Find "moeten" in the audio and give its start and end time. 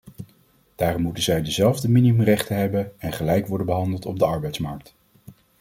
1.01-1.23